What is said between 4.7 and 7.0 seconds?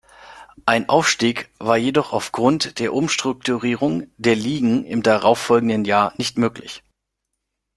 im darauffolgenden Jahr nicht möglich.